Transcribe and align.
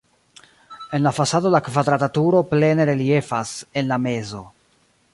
En 0.97 1.03
la 1.07 1.11
fasado 1.17 1.51
la 1.55 1.61
kvadrata 1.67 2.09
turo 2.17 2.41
plene 2.55 2.89
reliefas 2.93 3.55
en 3.83 3.93
la 3.93 4.03
mezo. 4.09 4.45